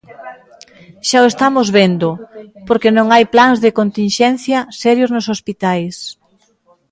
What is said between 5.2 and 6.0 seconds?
hospitais.